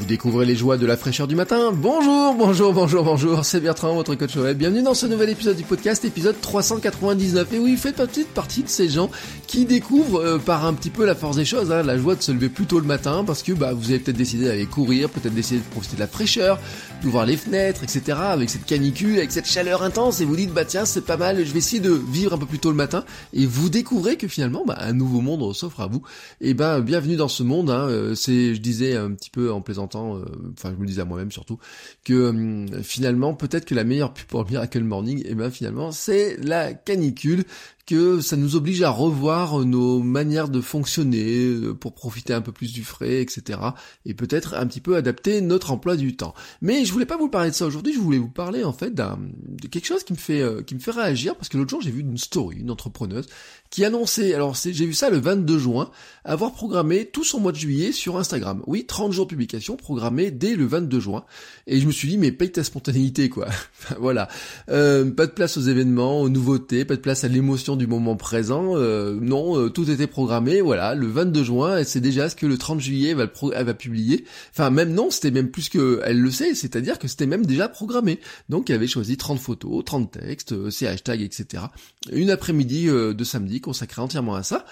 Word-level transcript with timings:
Vous 0.00 0.06
découvrez 0.06 0.46
les 0.46 0.56
joies 0.56 0.78
de 0.78 0.86
la 0.86 0.96
fraîcheur 0.96 1.28
du 1.28 1.36
matin. 1.36 1.72
Bonjour, 1.74 2.34
bonjour, 2.34 2.72
bonjour, 2.72 3.04
bonjour. 3.04 3.44
C'est 3.44 3.60
Bertrand, 3.60 3.94
votre 3.94 4.14
coach 4.14 4.34
web. 4.34 4.56
Bienvenue 4.56 4.82
dans 4.82 4.94
ce 4.94 5.04
nouvel 5.04 5.28
épisode 5.28 5.58
du 5.58 5.62
podcast, 5.62 6.02
épisode 6.06 6.40
399. 6.40 7.52
Et 7.52 7.58
oui, 7.58 7.76
faites 7.76 7.96
partie 8.32 8.62
de 8.62 8.68
ces 8.68 8.88
gens 8.88 9.10
qui 9.46 9.66
découvrent 9.66 10.22
euh, 10.24 10.38
par 10.38 10.64
un 10.64 10.72
petit 10.72 10.88
peu 10.88 11.04
la 11.04 11.14
force 11.14 11.36
des 11.36 11.44
choses, 11.44 11.70
hein, 11.70 11.82
la 11.82 11.98
joie 11.98 12.14
de 12.14 12.22
se 12.22 12.32
lever 12.32 12.48
plus 12.48 12.64
tôt 12.64 12.80
le 12.80 12.86
matin 12.86 13.24
parce 13.26 13.42
que 13.42 13.52
bah, 13.52 13.74
vous 13.74 13.90
avez 13.90 13.98
peut-être 13.98 14.16
décidé 14.16 14.46
d'aller 14.46 14.64
courir, 14.64 15.10
peut-être 15.10 15.34
décidé 15.34 15.60
de 15.60 15.64
profiter 15.66 15.96
de 15.96 16.00
la 16.00 16.06
fraîcheur, 16.06 16.58
d'ouvrir 17.02 17.26
les 17.26 17.36
fenêtres, 17.36 17.82
etc. 17.82 18.16
Avec 18.22 18.48
cette 18.48 18.64
canicule, 18.64 19.18
avec 19.18 19.30
cette 19.30 19.46
chaleur 19.46 19.82
intense 19.82 20.22
et 20.22 20.24
vous 20.24 20.36
dites 20.36 20.54
bah 20.54 20.64
tiens 20.64 20.86
c'est 20.86 21.04
pas 21.04 21.18
mal, 21.18 21.44
je 21.44 21.52
vais 21.52 21.58
essayer 21.58 21.80
de 21.80 21.92
vivre 21.92 22.32
un 22.32 22.38
peu 22.38 22.46
plus 22.46 22.58
tôt 22.58 22.70
le 22.70 22.76
matin 22.76 23.04
et 23.34 23.44
vous 23.44 23.68
découvrez 23.68 24.16
que 24.16 24.28
finalement 24.28 24.64
bah, 24.64 24.78
un 24.80 24.94
nouveau 24.94 25.20
monde 25.20 25.54
s'offre 25.54 25.80
à 25.80 25.88
vous. 25.88 26.00
Et 26.40 26.54
ben 26.54 26.80
bienvenue 26.80 27.16
dans 27.16 27.28
ce 27.28 27.42
monde. 27.42 27.68
Hein, 27.70 27.86
euh, 27.88 28.14
c'est 28.14 28.54
je 28.54 28.60
disais 28.62 28.96
un 28.96 29.10
petit 29.10 29.28
peu 29.28 29.52
en 29.52 29.60
plaisantant 29.60 29.89
euh, 29.96 30.24
enfin 30.52 30.72
je 30.76 30.80
me 30.80 30.86
disais 30.86 31.02
à 31.02 31.04
moi-même 31.04 31.32
surtout, 31.32 31.58
que 32.04 32.28
hum, 32.28 32.82
finalement 32.82 33.34
peut-être 33.34 33.64
que 33.64 33.74
la 33.74 33.84
meilleure 33.84 34.14
pub 34.14 34.26
pour 34.26 34.48
Miracle 34.48 34.82
Morning, 34.82 35.20
et 35.20 35.30
eh 35.30 35.34
ben 35.34 35.50
finalement 35.50 35.92
c'est 35.92 36.36
la 36.38 36.72
canicule 36.74 37.44
que 37.90 38.20
ça 38.20 38.36
nous 38.36 38.54
oblige 38.54 38.82
à 38.82 38.90
revoir 38.90 39.64
nos 39.64 40.00
manières 40.00 40.48
de 40.48 40.60
fonctionner 40.60 41.46
euh, 41.46 41.74
pour 41.74 41.92
profiter 41.92 42.32
un 42.32 42.40
peu 42.40 42.52
plus 42.52 42.72
du 42.72 42.84
frais, 42.84 43.20
etc. 43.20 43.58
Et 44.06 44.14
peut-être 44.14 44.54
un 44.54 44.64
petit 44.68 44.80
peu 44.80 44.94
adapter 44.94 45.40
notre 45.40 45.72
emploi 45.72 45.96
du 45.96 46.14
temps. 46.14 46.32
Mais 46.62 46.84
je 46.84 46.92
voulais 46.92 47.04
pas 47.04 47.16
vous 47.16 47.28
parler 47.28 47.50
de 47.50 47.54
ça 47.56 47.66
aujourd'hui, 47.66 47.92
je 47.92 47.98
voulais 47.98 48.18
vous 48.18 48.28
parler 48.30 48.62
en 48.62 48.72
fait 48.72 48.94
d'un, 48.94 49.18
de 49.48 49.66
quelque 49.66 49.86
chose 49.86 50.04
qui 50.04 50.12
me 50.12 50.18
fait, 50.18 50.40
euh, 50.40 50.62
qui 50.62 50.76
me 50.76 50.80
fait 50.80 50.92
réagir 50.92 51.34
parce 51.34 51.48
que 51.48 51.58
l'autre 51.58 51.70
jour 51.70 51.80
j'ai 51.80 51.90
vu 51.90 52.02
une 52.02 52.16
story, 52.16 52.58
une 52.58 52.70
entrepreneuse 52.70 53.26
qui 53.70 53.84
annonçait, 53.84 54.34
alors 54.34 54.56
j'ai 54.56 54.84
vu 54.84 54.94
ça 54.94 55.10
le 55.10 55.18
22 55.18 55.58
juin, 55.58 55.90
avoir 56.24 56.52
programmé 56.52 57.06
tout 57.06 57.24
son 57.24 57.38
mois 57.38 57.52
de 57.52 57.56
juillet 57.56 57.92
sur 57.92 58.18
Instagram. 58.18 58.62
Oui, 58.66 58.84
30 58.84 59.12
jours 59.12 59.26
de 59.26 59.30
publication 59.30 59.76
programmés 59.76 60.32
dès 60.32 60.56
le 60.56 60.66
22 60.66 60.98
juin. 61.00 61.24
Et 61.68 61.80
je 61.80 61.86
me 61.86 61.92
suis 61.92 62.08
dit, 62.08 62.18
mais 62.18 62.32
paye 62.32 62.50
ta 62.50 62.64
spontanéité, 62.64 63.28
quoi. 63.28 63.48
voilà. 64.00 64.28
Euh, 64.70 65.10
pas 65.10 65.26
de 65.26 65.30
place 65.30 65.56
aux 65.56 65.62
événements, 65.62 66.20
aux 66.20 66.28
nouveautés, 66.28 66.84
pas 66.84 66.96
de 66.96 67.00
place 67.00 67.22
à 67.22 67.28
l'émotion 67.28 67.76
du 67.76 67.86
moment 67.86 68.16
présent. 68.16 68.76
Euh, 68.76 69.16
non, 69.20 69.56
euh, 69.56 69.70
tout 69.70 69.88
était 69.88 70.08
programmé. 70.08 70.60
Voilà, 70.60 70.96
le 70.96 71.06
22 71.06 71.44
juin, 71.44 71.84
sait 71.84 72.00
déjà 72.00 72.28
ce 72.28 72.34
que 72.34 72.46
le 72.46 72.58
30 72.58 72.80
juillet 72.80 73.14
va, 73.14 73.26
elle 73.54 73.66
va 73.66 73.74
publier. 73.74 74.24
Enfin, 74.52 74.70
même 74.70 74.92
non, 74.92 75.10
c'était 75.10 75.30
même 75.30 75.50
plus 75.50 75.68
que 75.68 76.00
elle 76.04 76.20
le 76.20 76.30
sait. 76.32 76.54
C'est-à-dire 76.56 76.98
que 76.98 77.06
c'était 77.06 77.26
même 77.26 77.46
déjà 77.46 77.68
programmé. 77.68 78.18
Donc, 78.48 78.68
elle 78.68 78.76
avait 78.76 78.88
choisi 78.88 79.16
30 79.16 79.38
photos, 79.38 79.84
30 79.84 80.10
textes, 80.10 80.52
euh, 80.52 80.70
ses 80.70 80.88
hashtags, 80.88 81.22
etc. 81.22 81.64
Une 82.12 82.30
après-midi 82.30 82.86
de 82.86 83.24
samedi 83.24 83.59
consacrée 83.60 84.02
entièrement 84.02 84.34
à 84.34 84.42
ça. 84.42 84.64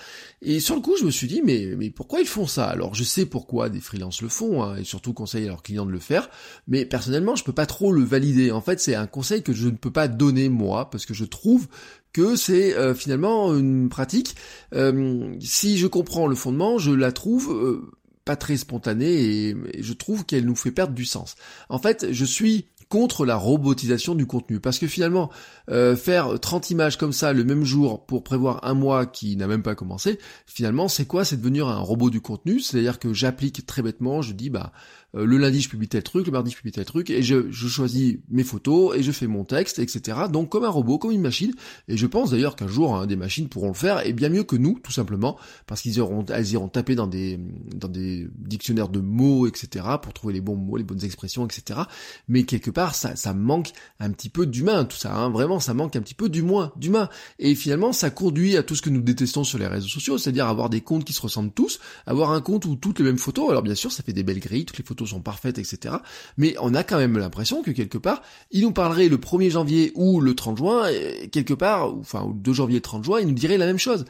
Et 0.43 0.61
sur 0.61 0.75
le 0.75 0.81
coup, 0.81 0.97
je 0.99 1.05
me 1.05 1.11
suis 1.11 1.27
dit, 1.27 1.43
mais, 1.45 1.75
mais 1.77 1.91
pourquoi 1.91 2.21
ils 2.21 2.27
font 2.27 2.47
ça? 2.47 2.67
Alors, 2.67 2.95
je 2.95 3.05
sais 3.05 3.27
pourquoi 3.27 3.69
des 3.69 3.81
freelances 3.81 4.23
le 4.23 4.29
font, 4.29 4.63
hein, 4.63 4.77
et 4.77 4.85
surtout 4.85 5.13
conseillent 5.13 5.45
à 5.45 5.49
leurs 5.49 5.63
clients 5.63 5.87
de 5.87 5.91
le 5.91 5.99
faire, 5.99 6.31
mais 6.67 6.85
personnellement, 6.85 7.37
je 7.37 7.45
peux 7.45 7.53
pas 7.53 7.67
trop 7.67 7.93
le 7.93 8.03
valider. 8.03 8.51
En 8.51 8.61
fait, 8.61 8.81
c'est 8.81 8.95
un 8.95 9.07
conseil 9.07 9.43
que 9.43 9.53
je 9.53 9.67
ne 9.69 9.77
peux 9.77 9.93
pas 9.93 10.09
donner 10.09 10.49
moi, 10.49 10.91
parce 10.91 11.07
que 11.07 11.15
je 11.15 11.25
trouve 11.25 11.69
que 12.13 12.37
c'est 12.37 12.75
euh, 12.75 12.95
finalement 12.95 13.55
une 13.57 13.89
pratique. 13.89 14.35
Euh, 14.75 15.35
si 15.41 15.79
je 15.79 15.87
comprends 15.87 16.27
le 16.27 16.35
fondement, 16.35 16.79
je 16.79 16.91
la 16.91 17.13
trouve 17.13 17.53
euh, 17.53 17.91
pas 18.25 18.37
très 18.37 18.57
spontanée 18.57 19.49
et, 19.49 19.57
je 19.79 19.93
trouve 19.93 20.25
qu'elle 20.25 20.45
nous 20.45 20.57
fait 20.57 20.71
perdre 20.71 20.95
du 20.95 21.05
sens. 21.05 21.35
En 21.69 21.79
fait, 21.79 22.09
je 22.11 22.25
suis 22.25 22.67
contre 22.89 23.27
la 23.27 23.37
robotisation 23.37 24.15
du 24.15 24.27
contenu. 24.27 24.61
Parce 24.61 24.79
que 24.79 24.87
finalement, 24.87 25.31
euh, 25.71 25.97
faire 25.97 26.41
30 26.41 26.71
images 26.71 26.97
comme 26.97 27.13
ça 27.13 27.33
le 27.33 27.45
même 27.45 27.65
jour 27.65 28.07
pour 28.07 28.25
prévoir 28.25 28.65
un 28.65 28.75
mois 28.75 29.07
qui 29.07 29.37
n'a 29.37 29.47
même 29.47 29.63
pas 29.63 29.75
commencé, 29.75 30.19
finalement, 30.47 30.89
c'est 30.89 31.05
quoi? 31.05 31.25
C'est 31.25 31.37
devenir 31.37 31.69
un 31.69 31.81
robot 31.81 32.11
du 32.11 32.21
contenu. 32.21 32.61
C'est-à-dire 32.61 32.99
que 32.99 33.13
j'applique 33.13 33.67
très 33.67 33.83
bêtement, 33.83 34.23
je 34.23 34.33
dis, 34.33 34.51
bah, 34.51 34.73
euh, 35.15 35.25
le 35.25 35.39
lundi 35.39 35.61
je 35.61 35.69
publie 35.69 35.89
tel 35.89 36.03
truc, 36.03 36.27
le 36.27 36.33
mardi 36.33 36.51
je 36.51 36.57
publie 36.57 36.73
tel 36.73 36.85
truc, 36.85 37.09
et 37.11 37.23
je, 37.23 37.51
je, 37.51 37.69
choisis 37.69 38.19
mes 38.29 38.45
photos, 38.45 38.97
et 38.97 39.03
je 39.03 39.11
fais 39.11 39.27
mon 39.27 39.45
texte, 39.45 39.79
etc. 39.79 40.19
Donc 40.31 40.51
comme 40.51 40.65
un 40.65 40.69
robot, 40.69 40.99
comme 40.99 41.13
une 41.13 41.23
machine, 41.23 41.53
et 41.89 41.97
je 41.97 42.07
pense 42.07 42.31
d'ailleurs 42.31 42.57
qu'un 42.57 42.69
jour 42.69 42.95
hein, 42.95 43.07
des 43.07 43.17
machines 43.17 43.49
pourront 43.49 43.69
le 43.69 43.75
faire, 43.75 44.07
et 44.07 44.13
bien 44.13 44.29
mieux 44.29 44.45
que 44.45 44.57
nous, 44.57 44.79
tout 44.83 44.93
simplement, 44.93 45.39
parce 45.67 45.81
qu'ils 45.81 45.97
iront, 45.97 46.25
elles 46.27 46.53
iront 46.53 46.69
taper 46.69 46.95
dans 46.95 47.07
des, 47.07 47.39
dans 47.75 47.89
des 47.89 48.29
dictionnaires 48.37 48.89
de 48.89 49.01
mots, 49.01 49.47
etc. 49.47 49.87
pour 50.03 50.13
trouver 50.13 50.35
les 50.35 50.41
bons 50.41 50.57
mots, 50.57 50.77
les 50.77 50.85
bonnes 50.85 51.05
expressions, 51.05 51.47
etc. 51.47 51.81
Mais 52.29 52.43
quelque 52.43 52.71
part, 52.71 52.95
ça, 52.95 53.17
ça 53.17 53.33
manque 53.33 53.71
un 54.01 54.11
petit 54.11 54.29
peu 54.29 54.45
d'humain, 54.45 54.85
tout 54.85 54.97
ça, 54.97 55.15
hein. 55.15 55.31
vraiment, 55.31 55.59
ça 55.59 55.73
manque 55.73 55.97
un 55.97 56.03
petit 56.03 56.15
peu 56.15 56.29
du 56.29 56.43
moins 56.43 56.73
d'humain. 56.77 57.09
Et 57.39 57.55
finalement, 57.55 57.93
ça 57.93 58.11
conduit 58.11 58.57
à 58.57 58.63
tout 58.63 58.75
ce 58.75 58.83
que 58.83 58.91
nous 58.91 59.01
détestons 59.01 59.45
sur 59.45 59.59
les 59.59 59.67
réseaux 59.67 59.89
sociaux, 59.89 60.19
c'est-à-dire 60.19 60.47
avoir 60.47 60.69
des 60.69 60.83
comptes 60.83 61.05
qui 61.05 61.15
se 61.15 61.23
ressemblent 61.23 61.53
tous, 61.53 61.81
avoir 62.07 62.33
un 62.33 62.43
compte 62.43 62.67
où 62.67 62.77
toutes 62.77 62.99
les 62.99 63.05
mêmes 63.05 63.19
photos, 63.19 63.51
alors 63.51 63.63
bien 63.63 63.75
sûr, 63.75 63.91
ça 63.91 64.03
fait 64.03 64.13
des 64.13 64.23
belles 64.23 64.41
grilles, 64.41 64.67
toutes 64.67 64.79
les 64.79 64.85
photos 64.85 64.98
sont 65.07 65.21
parfaites, 65.21 65.59
etc. 65.59 65.97
Mais 66.37 66.55
on 66.61 66.75
a 66.75 66.85
quand 66.85 66.99
même 66.99 67.19
l'impression 67.19 67.63
que 67.63 67.71
quelque 67.71 67.99
part, 67.99 68.23
il 68.51 68.63
nous 68.63 68.73
parlerait 68.73 69.09
le 69.09 69.17
1er 69.17 69.51
janvier 69.51 69.93
ou 69.95 70.21
le 70.21 70.35
30 70.35 70.59
juin, 70.59 70.87
quelque 71.33 71.55
part, 71.55 71.95
enfin, 71.99 72.27
le 72.27 72.35
2 72.35 72.53
janvier 72.53 72.79
et 72.79 72.81
30 72.81 73.05
juin, 73.05 73.21
il 73.21 73.27
nous 73.27 73.35
dirait 73.35 73.59
la 73.59 73.67
même 73.67 73.79
chose 73.79 74.05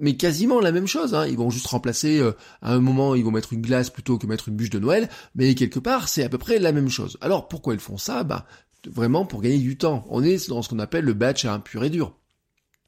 mais 0.00 0.16
quasiment 0.16 0.60
la 0.60 0.72
même 0.72 0.86
chose. 0.86 1.14
Hein. 1.14 1.26
Ils 1.26 1.36
vont 1.36 1.50
juste 1.50 1.66
remplacer, 1.66 2.18
euh, 2.18 2.32
à 2.62 2.72
un 2.72 2.80
moment, 2.80 3.14
ils 3.14 3.22
vont 3.22 3.30
mettre 3.30 3.52
une 3.52 3.60
glace 3.60 3.90
plutôt 3.90 4.18
que 4.18 4.26
mettre 4.26 4.48
une 4.48 4.56
bûche 4.56 4.70
de 4.70 4.78
Noël, 4.78 5.08
mais 5.34 5.54
quelque 5.54 5.78
part, 5.78 6.08
c'est 6.08 6.24
à 6.24 6.28
peu 6.28 6.38
près 6.38 6.58
la 6.58 6.72
même 6.72 6.88
chose. 6.88 7.18
Alors, 7.20 7.48
pourquoi 7.48 7.74
ils 7.74 7.80
font 7.80 7.98
ça? 7.98 8.24
Bah, 8.24 8.46
vraiment 8.88 9.26
pour 9.26 9.42
gagner 9.42 9.58
du 9.58 9.76
temps. 9.76 10.04
On 10.08 10.24
est 10.24 10.48
dans 10.48 10.62
ce 10.62 10.68
qu'on 10.68 10.78
appelle 10.78 11.04
le 11.04 11.12
batch 11.12 11.44
à 11.44 11.52
un 11.52 11.60
pur 11.60 11.84
et 11.84 11.90
dur. 11.90 12.14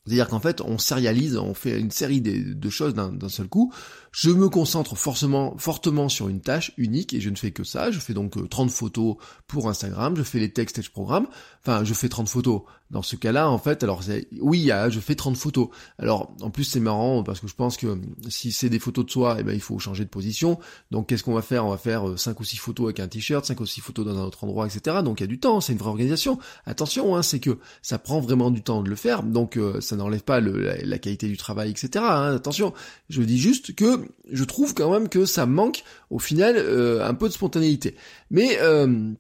C'est-à-dire 0.05 0.29
qu'en 0.29 0.41
fait, 0.41 0.61
on 0.61 0.79
sérialise, 0.79 1.37
on 1.37 1.55
fait 1.55 1.79
une 1.79 1.93
série 1.93 2.21
de, 2.21 2.71
choses 2.71 2.93
d'un 2.95 3.29
seul 3.29 3.47
coup, 3.47 3.73
je 4.11 4.31
me 4.31 4.49
concentre 4.49 4.97
forcément, 4.97 5.57
fortement 5.59 6.09
sur 6.09 6.29
une 6.29 6.41
tâche 6.41 6.73
unique 6.77 7.15
et 7.15 7.21
je 7.21 7.31
ne 7.31 7.37
fais 7.37 7.53
que 7.53 7.63
ça. 7.63 7.93
Je 7.93 8.01
fais 8.01 8.13
donc 8.13 8.49
30 8.49 8.69
euh, 8.69 8.73
photos 8.73 9.17
pour 9.47 9.69
Instagram, 9.69 10.17
je 10.17 10.25
fais 10.25 10.41
les 10.41 10.53
textes 10.53 10.79
et 10.79 10.83
je 10.83 10.91
programme. 10.91 11.29
Enfin, 11.61 11.85
je 11.85 11.95
fais 11.95 12.09
30 12.09 12.29
photos. 12.29 12.63
Dans 12.93 13.01
ce 13.01 13.17
cas-là, 13.17 13.49
en 13.49 13.57
fait, 13.57 13.83
alors 13.83 14.03
oui, 14.41 14.71
je 14.91 15.01
fais 15.01 15.15
30 15.15 15.35
photos. 15.35 15.69
Alors, 15.99 16.31
en 16.43 16.51
plus, 16.51 16.65
c'est 16.65 16.79
marrant 16.79 17.23
parce 17.23 17.41
que 17.41 17.49
je 17.49 17.55
pense 17.55 17.79
que 17.79 17.99
si 18.29 18.53
c'est 18.53 18.69
des 18.69 18.79
photos 18.79 19.07
de 19.07 19.11
soi, 19.11 19.37
eh 19.41 19.43
ben, 19.43 19.55
il 19.55 19.63
faut 19.63 19.79
changer 19.79 20.05
de 20.05 20.11
position. 20.11 20.59
Donc, 20.91 21.09
qu'est-ce 21.09 21.25
qu'on 21.25 21.33
va 21.33 21.41
faire? 21.41 21.65
On 21.65 21.71
va 21.71 21.79
faire 21.79 22.19
5 22.19 22.33
euh, 22.33 22.41
ou 22.41 22.45
6 22.45 22.59
photos 22.59 22.85
avec 22.85 23.01
un 23.01 23.09
t-shirt, 23.09 23.47
5 23.47 23.59
ou 23.61 23.65
6 23.65 23.81
photos 23.81 24.05
dans 24.05 24.19
un 24.19 24.25
autre 24.25 24.45
endroit, 24.45 24.67
etc. 24.67 24.99
Donc, 25.03 25.21
il 25.21 25.23
y 25.23 25.25
a 25.25 25.27
du 25.27 25.41
temps, 25.41 25.63
c'est 25.63 25.73
une 25.73 25.79
vraie 25.79 25.89
organisation. 25.89 26.39
Attention, 26.67 27.17
hein, 27.17 27.23
c'est 27.23 27.41
que 27.41 27.59
ça 27.81 27.99
prend 27.99 28.21
vraiment 28.21 28.51
du 28.51 28.63
temps 28.63 28.83
de 28.83 28.91
le 28.91 28.97
faire. 28.97 29.23
Donc, 29.23 29.57
euh, 29.57 29.81
ça 29.81 29.97
n'enlève 29.97 30.23
pas 30.23 30.41
la, 30.41 30.99
qualité 30.99 31.29
du 31.29 31.39
travail, 31.39 31.71
etc. 31.71 32.05
Hein. 32.07 32.35
Attention, 32.35 32.75
je 33.09 33.23
dis 33.23 33.39
juste 33.39 33.75
que 33.75 34.05
je 34.31 34.45
trouve 34.45 34.75
quand 34.75 34.93
même 34.93 35.09
que 35.09 35.25
ça 35.25 35.47
manque 35.47 35.83
au 36.11 36.19
final 36.19 36.57
euh, 36.59 37.07
un 37.07 37.15
peu 37.15 37.29
de 37.29 37.33
spontanéité. 37.33 37.97
Mais 38.31 38.59
euh, 38.61 39.13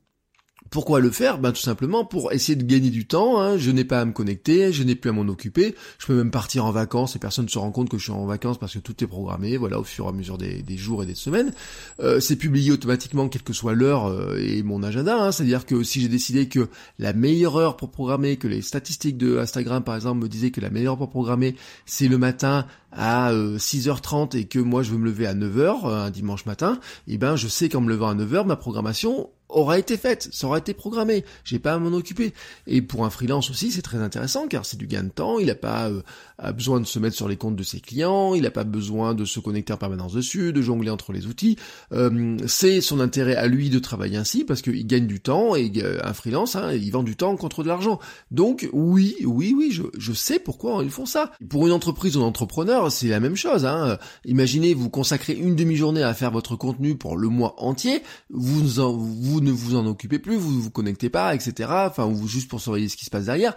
pourquoi 0.72 1.00
le 1.00 1.10
faire? 1.10 1.38
Ben 1.38 1.52
tout 1.52 1.60
simplement 1.60 2.04
pour 2.04 2.32
essayer 2.32 2.56
de 2.56 2.64
gagner 2.64 2.88
du 2.88 3.06
temps. 3.06 3.40
Hein. 3.40 3.58
Je 3.58 3.70
n'ai 3.70 3.84
pas 3.84 4.00
à 4.00 4.04
me 4.06 4.12
connecter, 4.12 4.72
je 4.72 4.82
n'ai 4.82 4.94
plus 4.94 5.10
à 5.10 5.12
m'en 5.12 5.28
occuper. 5.28 5.74
Je 5.98 6.06
peux 6.06 6.16
même 6.16 6.30
partir 6.30 6.64
en 6.64 6.72
vacances 6.72 7.14
et 7.14 7.18
personne 7.18 7.44
ne 7.44 7.50
se 7.50 7.58
rend 7.58 7.70
compte 7.70 7.90
que 7.90 7.98
je 7.98 8.04
suis 8.04 8.12
en 8.12 8.24
vacances 8.24 8.58
parce 8.58 8.72
que 8.72 8.78
tout 8.78 9.04
est 9.04 9.06
programmé. 9.06 9.58
Voilà, 9.58 9.78
au 9.78 9.84
fur 9.84 10.06
et 10.06 10.08
à 10.08 10.12
mesure 10.12 10.38
des, 10.38 10.64
jours 10.78 11.02
et 11.02 11.06
des 11.06 11.14
semaines. 11.14 11.52
Euh, 12.00 12.20
c'est 12.20 12.36
publié 12.36 12.72
automatiquement 12.72 13.28
quelle 13.28 13.42
que 13.42 13.52
soit 13.52 13.74
l'heure 13.74 14.06
euh, 14.06 14.38
et 14.40 14.62
mon 14.62 14.82
agenda. 14.82 15.22
Hein. 15.22 15.30
C'est-à-dire 15.30 15.66
que 15.66 15.82
si 15.82 16.00
j'ai 16.00 16.08
décidé 16.08 16.48
que 16.48 16.68
la 16.98 17.12
meilleure 17.12 17.56
heure 17.56 17.76
pour 17.76 17.90
programmer, 17.90 18.38
que 18.38 18.48
les 18.48 18.62
statistiques 18.62 19.18
de 19.18 19.38
Instagram 19.38 19.84
par 19.84 19.94
exemple 19.94 20.22
me 20.22 20.28
disaient 20.28 20.50
que 20.50 20.62
la 20.62 20.70
meilleure 20.70 20.94
heure 20.94 20.98
pour 20.98 21.10
programmer 21.10 21.54
c'est 21.84 22.08
le 22.08 22.16
matin 22.16 22.66
à 22.92 23.32
6h30 23.32 24.36
et 24.36 24.44
que 24.44 24.58
moi 24.58 24.82
je 24.82 24.90
veux 24.90 24.98
me 24.98 25.06
lever 25.06 25.26
à 25.26 25.34
9h 25.34 25.86
un 25.86 26.10
dimanche 26.10 26.46
matin, 26.46 26.78
eh 27.08 27.18
ben 27.18 27.36
je 27.36 27.48
sais 27.48 27.68
qu'en 27.68 27.80
me 27.80 27.88
levant 27.88 28.10
à 28.10 28.14
9h, 28.14 28.46
ma 28.46 28.56
programmation 28.56 29.30
aura 29.52 29.78
été 29.78 29.96
faite, 29.96 30.28
ça 30.32 30.46
aura 30.46 30.58
été 30.58 30.74
programmé, 30.74 31.24
j'ai 31.44 31.58
pas 31.58 31.74
à 31.74 31.78
m'en 31.78 31.94
occuper. 31.96 32.32
Et 32.66 32.82
pour 32.82 33.04
un 33.04 33.10
freelance 33.10 33.50
aussi, 33.50 33.70
c'est 33.70 33.82
très 33.82 33.98
intéressant 33.98 34.48
car 34.48 34.64
c'est 34.64 34.76
du 34.76 34.86
gain 34.86 35.04
de 35.04 35.10
temps, 35.10 35.38
il 35.38 35.46
n'a 35.46 35.54
pas 35.54 35.88
euh, 35.88 36.52
besoin 36.52 36.80
de 36.80 36.86
se 36.86 36.98
mettre 36.98 37.16
sur 37.16 37.28
les 37.28 37.36
comptes 37.36 37.56
de 37.56 37.62
ses 37.62 37.80
clients, 37.80 38.34
il 38.34 38.42
n'a 38.42 38.50
pas 38.50 38.64
besoin 38.64 39.14
de 39.14 39.24
se 39.24 39.40
connecter 39.40 39.72
en 39.72 39.76
permanence 39.76 40.12
dessus, 40.12 40.52
de 40.52 40.62
jongler 40.62 40.90
entre 40.90 41.12
les 41.12 41.26
outils. 41.26 41.56
Euh, 41.92 42.36
c'est 42.46 42.80
son 42.80 43.00
intérêt 43.00 43.36
à 43.36 43.46
lui 43.46 43.70
de 43.70 43.78
travailler 43.78 44.16
ainsi 44.16 44.44
parce 44.44 44.62
qu'il 44.62 44.86
gagne 44.86 45.06
du 45.06 45.20
temps 45.20 45.54
et 45.54 45.70
euh, 45.76 45.98
un 46.02 46.14
freelance, 46.14 46.56
hein, 46.56 46.72
il 46.72 46.90
vend 46.90 47.02
du 47.02 47.16
temps 47.16 47.36
contre 47.36 47.62
de 47.62 47.68
l'argent. 47.68 48.00
Donc 48.30 48.68
oui, 48.72 49.16
oui, 49.24 49.54
oui, 49.56 49.70
je, 49.70 49.82
je, 49.98 50.12
sais 50.12 50.38
pourquoi 50.38 50.82
ils 50.82 50.90
font 50.90 51.06
ça. 51.06 51.32
Pour 51.48 51.66
une 51.66 51.72
entreprise 51.72 52.16
ou 52.16 52.22
un 52.22 52.26
entrepreneur, 52.26 52.81
c'est 52.90 53.08
la 53.08 53.20
même 53.20 53.36
chose. 53.36 53.64
Hein. 53.64 53.98
Imaginez, 54.24 54.74
vous 54.74 54.90
consacrez 54.90 55.34
une 55.34 55.56
demi-journée 55.56 56.02
à 56.02 56.14
faire 56.14 56.30
votre 56.30 56.56
contenu 56.56 56.96
pour 56.96 57.16
le 57.16 57.28
mois 57.28 57.54
entier, 57.58 58.02
vous, 58.30 58.62
vous 58.66 59.40
ne 59.40 59.52
vous 59.52 59.76
en 59.76 59.86
occupez 59.86 60.18
plus, 60.18 60.36
vous 60.36 60.60
vous 60.60 60.70
connectez 60.70 61.10
pas, 61.10 61.34
etc. 61.34 61.70
Enfin, 61.70 62.06
vous 62.06 62.28
juste 62.28 62.48
pour 62.48 62.60
surveiller 62.60 62.88
ce 62.88 62.96
qui 62.96 63.04
se 63.04 63.10
passe 63.10 63.26
derrière. 63.26 63.54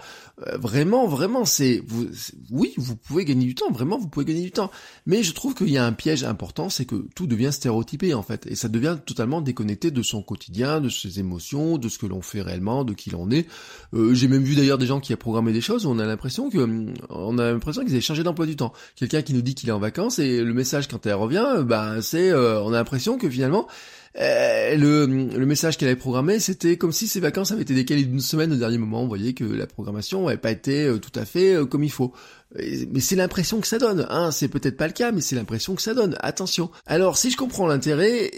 Euh, 0.47 0.57
vraiment, 0.57 1.07
vraiment, 1.07 1.45
c'est, 1.45 1.81
oui, 2.51 2.73
vous 2.77 2.95
pouvez 2.95 3.25
gagner 3.25 3.45
du 3.45 3.55
temps. 3.55 3.71
Vraiment, 3.71 3.97
vous 3.97 4.07
pouvez 4.07 4.25
gagner 4.25 4.43
du 4.43 4.51
temps. 4.51 4.71
Mais 5.05 5.23
je 5.23 5.33
trouve 5.33 5.53
qu'il 5.55 5.69
y 5.69 5.77
a 5.77 5.85
un 5.85 5.93
piège 5.93 6.23
important, 6.23 6.69
c'est 6.69 6.85
que 6.85 7.07
tout 7.15 7.27
devient 7.27 7.51
stéréotypé 7.51 8.13
en 8.13 8.23
fait, 8.23 8.45
et 8.47 8.55
ça 8.55 8.67
devient 8.67 8.97
totalement 9.05 9.41
déconnecté 9.41 9.91
de 9.91 10.01
son 10.01 10.21
quotidien, 10.21 10.81
de 10.81 10.89
ses 10.89 11.19
émotions, 11.19 11.77
de 11.77 11.89
ce 11.89 11.97
que 11.97 12.05
l'on 12.05 12.21
fait 12.21 12.41
réellement, 12.41 12.83
de 12.83 12.93
qui 12.93 13.09
l'on 13.09 13.29
est. 13.31 13.47
Euh, 13.93 14.13
j'ai 14.13 14.27
même 14.27 14.43
vu 14.43 14.55
d'ailleurs 14.55 14.77
des 14.77 14.87
gens 14.87 14.99
qui 14.99 15.13
a 15.13 15.17
programmé 15.17 15.53
des 15.53 15.61
choses 15.61 15.85
où 15.85 15.89
on 15.89 15.99
a 15.99 16.05
l'impression 16.05 16.49
que, 16.49 16.93
on 17.09 17.37
a 17.37 17.51
l'impression 17.51 17.83
qu'ils 17.83 17.93
avaient 17.93 18.01
chargé 18.01 18.23
d'emploi 18.23 18.45
du 18.45 18.55
temps. 18.55 18.73
Qui 19.21 19.33
nous 19.33 19.41
dit 19.41 19.55
qu'il 19.55 19.69
est 19.69 19.73
en 19.73 19.79
vacances 19.79 20.19
et 20.19 20.41
le 20.41 20.53
message 20.53 20.87
quand 20.87 21.05
elle 21.05 21.15
revient, 21.15 21.63
bah 21.65 22.01
c'est, 22.01 22.31
euh, 22.31 22.61
on 22.61 22.73
a 22.73 22.77
l'impression 22.77 23.17
que 23.17 23.29
finalement 23.29 23.67
euh, 24.17 24.75
le, 24.77 25.05
le, 25.05 25.45
message 25.45 25.77
qu'elle 25.77 25.89
avait 25.89 25.97
programmé, 25.97 26.39
c'était 26.39 26.77
comme 26.77 26.93
si 26.93 27.07
ses 27.07 27.19
vacances 27.19 27.51
avaient 27.51 27.63
été 27.63 27.73
décalées 27.73 28.05
d'une 28.05 28.21
semaine 28.21 28.53
au 28.53 28.55
dernier 28.55 28.77
moment. 28.77 29.01
Vous 29.01 29.09
voyez 29.09 29.33
que 29.33 29.43
la 29.43 29.67
programmation 29.67 30.25
n'avait 30.25 30.37
pas 30.37 30.51
été 30.51 30.85
euh, 30.85 30.99
tout 30.99 31.17
à 31.19 31.25
fait 31.25 31.53
euh, 31.53 31.65
comme 31.65 31.83
il 31.83 31.91
faut. 31.91 32.13
Mais 32.57 33.01
c'est 33.01 33.17
l'impression 33.17 33.59
que 33.59 33.67
ça 33.67 33.77
donne. 33.77 34.07
Hein. 34.09 34.31
C'est 34.31 34.47
peut-être 34.47 34.77
pas 34.77 34.87
le 34.87 34.93
cas, 34.93 35.11
mais 35.11 35.19
c'est 35.19 35.35
l'impression 35.35 35.75
que 35.75 35.81
ça 35.81 35.93
donne. 35.93 36.15
Attention. 36.21 36.71
Alors, 36.85 37.17
si 37.17 37.29
je 37.29 37.35
comprends 37.35 37.67
l'intérêt, 37.67 38.31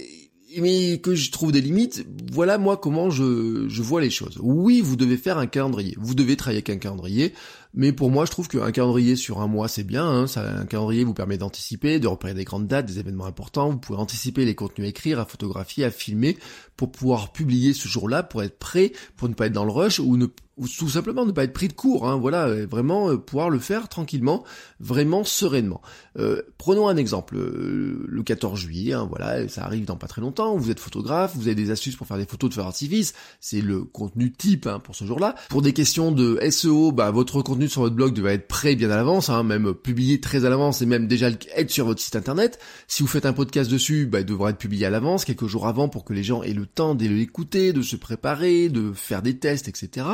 mais 0.60 1.00
que 1.00 1.16
je 1.16 1.32
trouve 1.32 1.52
des 1.52 1.62
limites, 1.62 2.06
voilà 2.32 2.58
moi 2.58 2.78
comment 2.78 3.10
je, 3.10 3.66
je 3.68 3.82
vois 3.82 4.02
les 4.02 4.10
choses. 4.10 4.38
Oui, 4.42 4.82
vous 4.82 4.96
devez 4.96 5.18
faire 5.18 5.38
un 5.38 5.48
calendrier. 5.48 5.96
Vous 6.00 6.16
devez 6.16 6.38
travailler 6.38 6.58
avec 6.58 6.70
un 6.70 6.78
calendrier. 6.78 7.34
Mais 7.74 7.92
pour 7.92 8.10
moi, 8.10 8.26
je 8.26 8.32
trouve 8.32 8.48
qu'un 8.48 8.72
calendrier 8.72 9.16
sur 9.16 9.42
un 9.42 9.48
mois, 9.48 9.68
c'est 9.68 9.84
bien. 9.84 10.06
Hein. 10.06 10.26
Un 10.36 10.66
calendrier 10.66 11.04
vous 11.04 11.14
permet 11.14 11.38
d'anticiper, 11.38 12.00
de 12.00 12.08
repérer 12.08 12.34
des 12.34 12.44
grandes 12.44 12.68
dates, 12.68 12.86
des 12.86 13.00
événements 13.00 13.26
importants. 13.26 13.70
Vous 13.70 13.78
pouvez 13.78 14.00
anticiper 14.00 14.46
les 14.46 14.56
contenus 14.56 14.88
à 14.88 14.90
écrire, 14.90 15.20
à 15.20 15.26
photographier, 15.26 15.84
à 15.84 15.92
filmer, 15.92 16.38
pour 16.76 16.92
pouvoir 16.92 17.32
publier 17.34 17.74
ce 17.74 17.88
jour-là, 17.88 18.24
pour 18.24 18.42
être 18.42 18.58
prêt, 18.58 18.94
pour 19.16 19.30
ne 19.30 19.34
pas 19.34 19.48
être 19.48 19.54
dans 19.54 19.66
le 19.66 19.72
rush 19.72 20.00
ou 20.00 20.18
ne 20.18 20.28
ou 20.57 20.68
tout 20.68 20.89
simplement 20.89 21.25
ne 21.25 21.31
pas 21.31 21.44
être 21.44 21.54
pris 21.54 21.68
de 21.68 21.74
court, 21.74 22.07
hein, 22.07 22.18
voilà, 22.18 22.48
euh, 22.48 22.65
vraiment 22.69 23.12
euh, 23.12 23.18
pouvoir 23.18 23.50
le 23.50 23.59
faire 23.59 23.88
tranquillement, 23.89 24.44
vraiment 24.80 25.24
sereinement. 25.24 25.81
Euh, 26.18 26.42
prenons 26.57 26.88
un 26.88 26.98
exemple, 26.98 27.38
le 27.38 28.24
14 28.24 28.59
juillet, 28.59 28.94
hein, 28.94 29.07
voilà, 29.07 29.48
ça 29.48 29.63
arrive 29.63 29.86
dans 29.86 29.98
pas 29.98 30.07
très 30.07 30.21
longtemps, 30.21 30.57
vous 30.57 30.71
êtes 30.71 30.80
photographe, 30.80 31.36
vous 31.36 31.44
avez 31.44 31.56
des 31.56 31.69
astuces 31.69 31.95
pour 31.95 32.07
faire 32.07 32.18
des 32.18 32.25
photos 32.25 32.50
de 32.50 32.56
feu 32.56 32.62
d'artifice, 32.62 33.13
c'est 33.39 33.62
le 33.62 33.83
contenu 33.83 34.31
type 34.31 34.65
hein, 34.65 34.80
pour 34.80 34.95
ce 34.95 35.06
jour-là. 35.06 35.36
Pour 35.50 35.62
des 35.62 35.74
questions 35.74 36.12
de 36.12 36.39
SEO, 36.50 36.92
bah, 36.92 37.12
votre 37.12 37.44
contenu 37.44 37.69
sur 37.69 37.81
votre 37.81 37.95
blog 37.95 38.13
devrait 38.13 38.33
être 38.33 38.48
prêt 38.48 38.75
bien 38.75 38.89
à 38.89 38.95
l'avance, 38.95 39.30
même 39.30 39.75
publié 39.75 40.19
très 40.19 40.45
à 40.45 40.50
l'avance 40.50 40.81
et 40.81 40.88
même 40.88 41.07
déjà 41.07 41.30
être 41.56 41.69
sur 41.69 41.86
votre 41.86 42.01
site 42.01 42.15
internet. 42.15 42.60
Si 42.88 43.03
vous 43.03 43.07
faites 43.07 43.27
un 43.27 43.33
podcast 43.33 43.69
dessus, 43.69 44.07
bah, 44.07 44.21
il 44.21 44.25
devra 44.25 44.50
être 44.50 44.57
publié 44.57 44.88
à 44.88 44.89
l'avance, 44.89 45.24
quelques 45.24 45.45
jours 45.48 45.68
avant, 45.68 45.88
pour 45.88 46.03
que 46.03 46.13
les 46.13 46.24
gens 46.24 46.42
aient 46.42 46.53
le 46.53 46.65
temps 46.65 46.95
d'écouter, 46.95 47.74
de 47.74 47.83
se 47.83 47.95
préparer, 47.95 48.69
de 48.69 48.92
faire 48.94 49.21
des 49.21 49.38
tests, 49.38 49.68
etc 49.68 50.06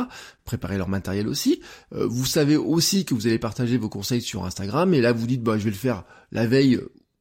préparer 0.44 0.78
leur 0.78 0.88
matériel 0.88 1.28
aussi. 1.28 1.60
Euh, 1.94 2.06
vous 2.06 2.26
savez 2.26 2.56
aussi 2.56 3.04
que 3.04 3.14
vous 3.14 3.26
allez 3.26 3.38
partager 3.38 3.76
vos 3.76 3.88
conseils 3.88 4.22
sur 4.22 4.44
Instagram 4.44 4.94
et 4.94 5.00
là 5.00 5.12
vous 5.12 5.26
dites 5.26 5.42
bah 5.42 5.58
je 5.58 5.64
vais 5.64 5.70
le 5.70 5.76
faire 5.76 6.04
la 6.32 6.46
veille 6.46 6.80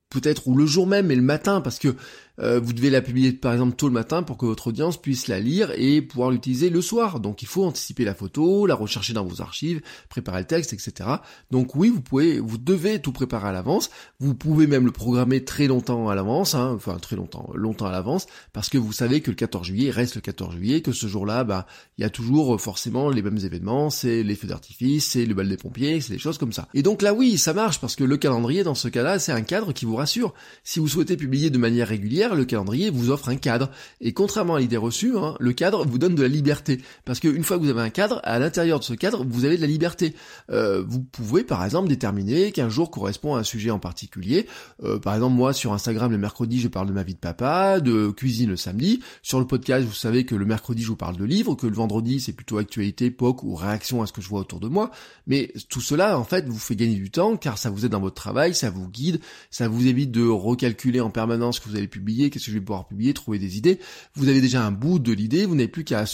peut-être 0.10 0.48
ou 0.48 0.56
le 0.56 0.66
jour 0.66 0.88
même 0.88 1.12
et 1.12 1.16
le 1.16 1.22
matin 1.22 1.62
parce 1.62 1.80
que 1.80 1.96
euh, 2.40 2.60
vous 2.60 2.74
devez 2.74 2.90
la 2.90 3.02
publier 3.02 3.32
par 3.32 3.54
exemple 3.54 3.76
tôt 3.76 3.88
le 3.88 3.94
matin 3.94 4.24
pour 4.24 4.38
que 4.38 4.46
votre 4.46 4.68
audience 4.68 5.00
puisse 5.00 5.28
la 5.28 5.40
lire 5.40 5.72
et 5.76 6.02
pouvoir 6.02 6.32
l'utiliser 6.32 6.70
le 6.70 6.82
soir. 6.82 7.20
Donc 7.20 7.42
il 7.42 7.48
faut 7.48 7.64
anticiper 7.64 8.06
la 8.06 8.16
photo, 8.16 8.66
la 8.66 8.76
rechercher 8.76 9.14
dans 9.14 9.26
vos 9.26 9.42
archives, 9.42 9.82
préparer 10.10 10.40
le 10.40 10.48
texte, 10.48 10.74
etc. 10.74 11.10
Donc 11.52 11.76
oui, 11.76 11.90
vous 11.90 12.02
pouvez, 12.02 12.40
vous 12.40 12.58
devez 12.58 13.00
tout 13.00 13.12
préparer 13.12 13.50
à 13.50 13.52
l'avance. 13.52 13.92
Vous 14.20 14.34
pouvez 14.34 14.68
même 14.68 14.86
le 14.86 14.92
programmer 14.92 15.44
très 15.44 15.68
longtemps 15.68 16.10
à 16.10 16.16
l'avance, 16.16 16.56
hein, 16.56 16.74
enfin 16.76 16.98
très 16.98 17.16
longtemps, 17.16 17.50
longtemps 17.54 17.86
à 17.86 17.92
l'avance, 17.92 18.26
parce 18.52 18.70
que 18.70 18.78
vous 18.78 18.94
savez 18.94 19.22
que 19.22 19.30
le 19.30 19.36
14 19.36 19.68
juillet 19.68 19.92
reste 19.92 20.16
le 20.16 20.22
14 20.22 20.56
juillet, 20.56 20.82
que 20.82 20.92
ce 20.92 21.08
jour-là, 21.08 21.44
bah, 21.44 21.68
il 21.98 22.02
y 22.02 22.06
a 22.06 22.10
toujours 22.10 22.56
euh, 22.56 22.58
forcément 22.58 23.10
les 23.10 23.22
mêmes 23.22 23.38
événements, 23.38 23.90
c'est 23.90 24.24
les 24.24 24.36
feux 24.36 24.48
d'artifice, 24.48 25.06
c'est 25.12 25.26
le 25.26 25.34
bal 25.34 25.48
des 25.48 25.58
pompiers, 25.58 26.02
c'est 26.02 26.14
des 26.14 26.20
choses 26.20 26.38
comme 26.38 26.54
ça. 26.54 26.68
Et 26.74 26.82
donc 26.82 27.02
là 27.02 27.14
oui, 27.14 27.38
ça 27.38 27.54
marche 27.54 27.80
parce 27.80 27.96
que 27.96 28.04
le 28.04 28.18
calendrier 28.18 28.64
dans 28.64 28.76
ce 28.76 28.88
cas-là, 28.88 29.20
c'est 29.20 29.32
un 29.32 29.42
cadre 29.42 29.74
qui 29.74 29.86
vous 29.86 29.96
rassure. 29.96 30.34
Si 30.64 30.80
vous 30.80 30.88
souhaitez 30.88 31.18
publier 31.18 31.50
de 31.50 31.58
manière 31.58 31.88
régulière 31.88 32.23
le 32.34 32.46
calendrier 32.46 32.90
vous 32.90 33.12
offre 33.12 33.30
un 33.30 33.36
cadre. 33.36 33.70
Et 34.02 34.14
contrairement 34.14 34.56
à 34.56 34.60
l'idée 34.60 34.78
reçue, 34.78 35.18
hein, 35.18 35.36
le 35.40 35.54
cadre 35.54 35.86
vous 35.86 35.98
donne 35.98 36.16
de 36.16 36.22
la 36.22 36.28
liberté. 36.28 36.82
Parce 37.06 37.20
qu'une 37.20 37.44
fois 37.44 37.58
que 37.58 37.64
vous 37.64 37.70
avez 37.70 37.82
un 37.82 37.90
cadre, 37.90 38.22
à 38.24 38.40
l'intérieur 38.40 38.80
de 38.80 38.84
ce 38.84 38.94
cadre, 38.94 39.26
vous 39.28 39.46
avez 39.46 39.58
de 39.58 39.62
la 39.62 39.68
liberté. 39.68 40.16
Euh, 40.50 40.84
vous 40.88 41.02
pouvez 41.02 41.44
par 41.44 41.64
exemple 41.64 41.90
déterminer 41.90 42.52
qu'un 42.52 42.70
jour 42.70 42.90
correspond 42.90 43.36
à 43.36 43.40
un 43.40 43.44
sujet 43.44 43.72
en 43.72 43.80
particulier. 43.80 44.48
Euh, 44.84 45.00
par 45.00 45.16
exemple, 45.16 45.36
moi 45.36 45.54
sur 45.54 45.74
Instagram 45.74 46.12
le 46.12 46.18
mercredi, 46.18 46.60
je 46.60 46.68
parle 46.68 46.88
de 46.88 46.94
ma 46.94 47.04
vie 47.04 47.16
de 47.16 47.20
papa, 47.20 47.80
de 47.80 48.10
cuisine 48.10 48.50
le 48.50 48.58
samedi. 48.58 49.02
Sur 49.22 49.40
le 49.40 49.48
podcast, 49.48 49.86
vous 49.86 49.94
savez 49.94 50.26
que 50.26 50.36
le 50.36 50.46
mercredi, 50.46 50.82
je 50.82 50.88
vous 50.88 50.96
parle 50.96 51.18
de 51.18 51.26
livres, 51.26 51.56
que 51.56 51.68
le 51.68 51.76
vendredi, 51.76 52.20
c'est 52.20 52.34
plutôt 52.34 52.58
actualité, 52.58 53.06
époque 53.06 53.44
ou 53.44 53.56
réaction 53.56 54.02
à 54.02 54.08
ce 54.08 54.14
que 54.14 54.22
je 54.22 54.30
vois 54.30 54.40
autour 54.40 54.60
de 54.60 54.68
moi. 54.68 54.92
Mais 55.28 55.52
tout 55.70 55.82
cela, 55.82 56.18
en 56.18 56.24
fait, 56.24 56.48
vous 56.48 56.60
fait 56.60 56.76
gagner 56.76 56.96
du 56.96 57.12
temps 57.12 57.38
car 57.38 57.58
ça 57.58 57.70
vous 57.70 57.86
aide 57.86 57.92
dans 57.92 58.00
votre 58.00 58.16
travail, 58.16 58.56
ça 58.56 58.70
vous 58.70 58.88
guide, 58.88 59.20
ça 59.50 59.68
vous 59.68 59.88
évite 59.88 60.12
de 60.12 60.26
recalculer 60.26 61.00
en 61.00 61.10
permanence 61.10 61.58
ce 61.58 61.62
que 61.62 61.70
vous 61.70 61.76
allez 61.76 61.88
publier 61.88 62.13
qu'est-ce 62.30 62.46
que 62.46 62.52
je 62.52 62.58
vais 62.58 62.64
pouvoir 62.64 62.88
publier, 62.88 63.14
trouver 63.14 63.40
des 63.40 63.58
idées. 63.58 63.80
Vous 64.16 64.28
avez 64.28 64.42
déjà 64.42 64.66
un 64.66 64.72
bout 64.72 65.00
de 65.00 65.12
l'idée, 65.12 65.46
vous 65.46 65.56
n'avez 65.56 65.68
plus 65.68 65.84
qu'à 65.84 66.06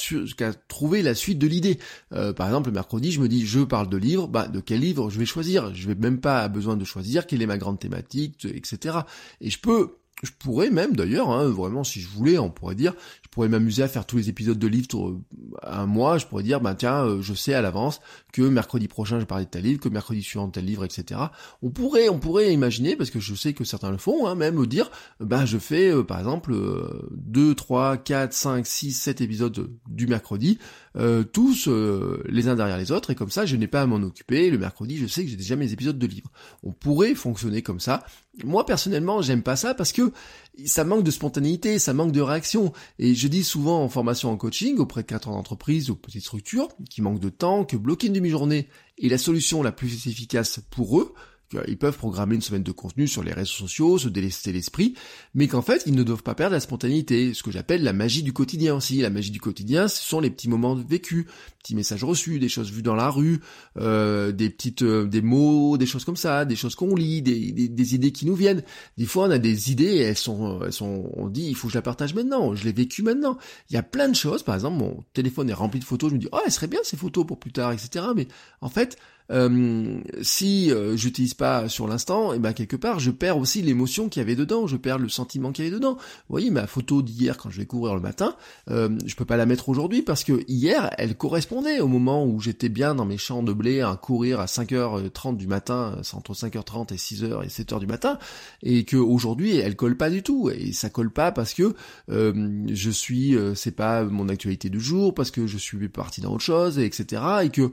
trouver 0.67 1.01
la 1.01 1.15
suite 1.15 1.39
de 1.39 1.47
l'idée. 1.47 1.79
Euh, 2.13 2.33
par 2.33 2.47
exemple, 2.47 2.69
le 2.69 2.73
mercredi, 2.73 3.11
je 3.11 3.21
me 3.21 3.27
dis, 3.27 3.45
je 3.45 3.61
parle 3.61 3.89
de 3.89 3.97
livres, 3.97 4.27
bah, 4.27 4.47
de 4.47 4.59
quel 4.59 4.79
livre 4.79 5.09
je 5.09 5.19
vais 5.19 5.25
choisir? 5.25 5.73
Je 5.75 5.87
vais 5.87 5.95
même 5.95 6.19
pas 6.19 6.47
besoin 6.47 6.77
de 6.77 6.85
choisir 6.85 7.27
quelle 7.27 7.41
est 7.41 7.47
ma 7.47 7.57
grande 7.57 7.79
thématique, 7.79 8.45
etc. 8.45 8.99
Et 9.41 9.49
je 9.49 9.59
peux 9.59 9.95
je 10.23 10.31
pourrais 10.37 10.69
même 10.69 10.95
d'ailleurs, 10.95 11.29
hein, 11.29 11.45
vraiment 11.45 11.83
si 11.83 12.01
je 12.01 12.09
voulais, 12.09 12.37
on 12.37 12.49
pourrait 12.49 12.75
dire, 12.75 12.93
je 13.23 13.29
pourrais 13.29 13.47
m'amuser 13.47 13.83
à 13.83 13.87
faire 13.87 14.05
tous 14.05 14.17
les 14.17 14.29
épisodes 14.29 14.59
de 14.59 14.67
livres 14.67 14.87
un 15.63 15.85
mois, 15.85 16.17
je 16.17 16.25
pourrais 16.25 16.43
dire, 16.43 16.59
bah 16.59 16.75
tiens, 16.75 17.05
euh, 17.05 17.21
je 17.21 17.33
sais 17.33 17.53
à 17.53 17.61
l'avance 17.61 18.01
que 18.33 18.41
mercredi 18.41 18.87
prochain 18.87 19.15
je 19.15 19.21
vais 19.21 19.25
parler 19.27 19.45
de 19.45 19.49
tel 19.49 19.63
livre, 19.63 19.79
que 19.79 19.89
mercredi 19.89 20.21
suivant 20.21 20.47
de 20.47 20.51
tel 20.51 20.65
livre, 20.65 20.83
etc. 20.83 21.21
On 21.61 21.69
pourrait, 21.69 22.09
on 22.09 22.19
pourrait 22.19 22.53
imaginer, 22.53 22.95
parce 22.95 23.11
que 23.11 23.19
je 23.19 23.33
sais 23.33 23.53
que 23.53 23.63
certains 23.63 23.91
le 23.91 23.97
font, 23.97 24.27
hein, 24.27 24.35
même 24.35 24.65
dire, 24.65 24.91
bah 25.19 25.45
je 25.45 25.57
fais 25.57 25.89
euh, 25.89 26.03
par 26.03 26.19
exemple 26.19 26.53
2, 27.11 27.55
3, 27.55 27.97
4, 27.97 28.33
5, 28.33 28.67
6, 28.67 28.91
7 28.93 29.21
épisodes 29.21 29.71
du 29.87 30.07
mercredi, 30.07 30.59
euh, 30.97 31.23
tous 31.23 31.69
les 32.27 32.47
uns 32.47 32.55
derrière 32.55 32.77
les 32.77 32.91
autres, 32.91 33.11
et 33.11 33.15
comme 33.15 33.31
ça 33.31 33.45
je 33.45 33.55
n'ai 33.55 33.67
pas 33.67 33.81
à 33.81 33.85
m'en 33.85 33.97
occuper, 33.97 34.49
le 34.49 34.57
mercredi 34.57 34.97
je 34.97 35.07
sais 35.07 35.23
que 35.23 35.29
j'ai 35.29 35.37
déjà 35.37 35.55
mes 35.55 35.71
épisodes 35.71 35.97
de 35.97 36.07
livres. 36.07 36.31
On 36.63 36.71
pourrait 36.71 37.15
fonctionner 37.15 37.61
comme 37.61 37.79
ça. 37.79 38.03
Moi 38.43 38.65
personnellement 38.65 39.21
j'aime 39.21 39.43
pas 39.43 39.55
ça 39.55 39.73
parce 39.73 39.91
que 39.91 40.08
ça 40.65 40.83
manque 40.83 41.03
de 41.03 41.11
spontanéité, 41.11 41.79
ça 41.79 41.93
manque 41.93 42.11
de 42.11 42.21
réaction. 42.21 42.73
Et 42.97 43.15
je 43.15 43.27
dis 43.27 43.43
souvent 43.43 43.83
en 43.83 43.89
formation 43.89 44.31
en 44.31 44.37
coaching 44.37 44.77
auprès 44.77 45.01
de 45.01 45.07
4 45.07 45.29
d'entreprise 45.29 45.89
ou 45.89 45.95
petites 45.95 46.23
structures 46.23 46.69
qui 46.89 47.01
manquent 47.01 47.19
de 47.19 47.29
temps 47.29 47.65
que 47.65 47.77
bloquer 47.77 48.07
une 48.07 48.13
demi-journée 48.13 48.67
est 49.01 49.09
la 49.09 49.17
solution 49.17 49.63
la 49.63 49.71
plus 49.71 50.07
efficace 50.07 50.59
pour 50.69 50.99
eux 50.99 51.13
ils 51.67 51.77
peuvent 51.77 51.97
programmer 51.97 52.35
une 52.35 52.41
semaine 52.41 52.63
de 52.63 52.71
contenu 52.71 53.07
sur 53.07 53.23
les 53.23 53.33
réseaux 53.33 53.53
sociaux, 53.53 53.97
se 53.97 54.07
délester 54.07 54.51
l'esprit, 54.51 54.93
mais 55.33 55.47
qu'en 55.47 55.61
fait, 55.61 55.83
ils 55.85 55.95
ne 55.95 56.03
doivent 56.03 56.23
pas 56.23 56.35
perdre 56.35 56.53
la 56.53 56.59
spontanéité, 56.59 57.33
ce 57.33 57.43
que 57.43 57.51
j'appelle 57.51 57.83
la 57.83 57.93
magie 57.93 58.23
du 58.23 58.33
quotidien 58.33 58.75
aussi. 58.75 59.01
La 59.01 59.09
magie 59.09 59.31
du 59.31 59.39
quotidien, 59.39 59.87
ce 59.87 60.03
sont 60.03 60.19
les 60.19 60.29
petits 60.29 60.49
moments 60.49 60.75
vécus, 60.75 61.25
petits 61.59 61.75
messages 61.75 62.03
reçus, 62.03 62.39
des 62.39 62.49
choses 62.49 62.71
vues 62.71 62.81
dans 62.81 62.95
la 62.95 63.09
rue, 63.09 63.41
euh, 63.77 64.31
des 64.31 64.49
petites, 64.49 64.83
euh, 64.83 65.05
des 65.05 65.21
mots, 65.21 65.77
des 65.77 65.85
choses 65.85 66.05
comme 66.05 66.15
ça, 66.15 66.45
des 66.45 66.55
choses 66.55 66.75
qu'on 66.75 66.95
lit, 66.95 67.21
des, 67.21 67.51
des, 67.51 67.95
idées 67.95 68.11
qui 68.11 68.25
nous 68.25 68.35
viennent. 68.35 68.63
Des 68.97 69.05
fois, 69.05 69.27
on 69.27 69.31
a 69.31 69.39
des 69.39 69.71
idées, 69.71 69.97
elles 69.97 70.17
sont, 70.17 70.61
elles 70.63 70.73
sont, 70.73 71.09
on 71.15 71.27
dit, 71.27 71.47
il 71.47 71.55
faut 71.55 71.67
que 71.67 71.73
je 71.73 71.77
la 71.77 71.81
partage 71.81 72.13
maintenant, 72.13 72.55
je 72.55 72.63
l'ai 72.63 72.71
vécu 72.71 73.03
maintenant. 73.03 73.37
Il 73.69 73.73
y 73.73 73.77
a 73.77 73.83
plein 73.83 74.07
de 74.07 74.15
choses, 74.15 74.43
par 74.43 74.55
exemple, 74.55 74.77
mon 74.77 75.03
téléphone 75.13 75.49
est 75.49 75.53
rempli 75.53 75.79
de 75.79 75.85
photos, 75.85 76.09
je 76.09 76.15
me 76.15 76.19
dis, 76.19 76.29
oh, 76.31 76.39
elle 76.45 76.51
serait 76.51 76.67
bien 76.67 76.79
ces 76.83 76.97
photos 76.97 77.25
pour 77.25 77.39
plus 77.39 77.51
tard, 77.51 77.71
etc. 77.71 78.05
Mais 78.15 78.27
en 78.61 78.69
fait, 78.69 78.97
euh, 79.31 79.99
si 80.21 80.71
euh, 80.71 80.95
j'utilise 80.97 81.33
pas 81.33 81.69
sur 81.69 81.87
l'instant, 81.87 82.33
et 82.33 82.37
eh 82.37 82.39
ben 82.39 82.53
quelque 82.53 82.75
part 82.75 82.99
je 82.99 83.11
perds 83.11 83.37
aussi 83.37 83.61
l'émotion 83.61 84.09
qu'il 84.09 84.21
y 84.21 84.23
avait 84.23 84.35
dedans, 84.35 84.67
je 84.67 84.77
perds 84.77 84.97
le 84.97 85.09
sentiment 85.09 85.51
qu'il 85.51 85.65
y 85.65 85.67
avait 85.67 85.75
dedans. 85.75 85.95
Vous 85.95 86.31
voyez 86.31 86.49
ma 86.49 86.67
photo 86.67 87.01
d'hier 87.01 87.37
quand 87.37 87.49
je 87.49 87.57
vais 87.57 87.65
courir 87.65 87.95
le 87.95 88.01
matin, 88.01 88.35
euh, 88.69 88.89
je 89.05 89.15
peux 89.15 89.25
pas 89.25 89.37
la 89.37 89.45
mettre 89.45 89.69
aujourd'hui 89.69 90.01
parce 90.01 90.23
que 90.23 90.43
hier 90.47 90.89
elle 90.97 91.15
correspondait 91.15 91.79
au 91.79 91.87
moment 91.87 92.25
où 92.25 92.39
j'étais 92.39 92.69
bien 92.69 92.95
dans 92.95 93.05
mes 93.05 93.17
champs 93.17 93.43
de 93.43 93.53
blé 93.53 93.81
à 93.81 93.95
courir 93.95 94.39
à 94.39 94.45
5h30 94.45 95.37
du 95.37 95.47
matin, 95.47 96.01
entre 96.13 96.33
5h30 96.33 96.93
et 96.93 96.97
6h 96.97 97.43
et 97.43 97.47
7h 97.47 97.79
du 97.79 97.87
matin, 97.87 98.17
et 98.63 98.83
que 98.83 98.97
aujourd'hui 98.97 99.57
elle 99.57 99.75
colle 99.75 99.97
pas 99.97 100.09
du 100.09 100.23
tout 100.23 100.49
et 100.49 100.71
ça 100.73 100.89
colle 100.89 101.11
pas 101.11 101.31
parce 101.31 101.53
que 101.53 101.75
euh, 102.09 102.65
je 102.71 102.89
suis, 102.89 103.37
c'est 103.55 103.75
pas 103.75 104.03
mon 104.03 104.29
actualité 104.29 104.69
du 104.69 104.79
jour, 104.79 105.13
parce 105.13 105.31
que 105.31 105.47
je 105.47 105.57
suis 105.57 105.89
parti 105.89 106.21
dans 106.21 106.33
autre 106.33 106.43
chose, 106.43 106.79
etc. 106.79 107.21
et 107.43 107.49
que 107.49 107.71